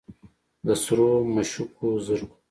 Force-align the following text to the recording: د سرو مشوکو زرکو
د 0.65 0.67
سرو 0.83 1.09
مشوکو 1.33 1.87
زرکو 2.05 2.35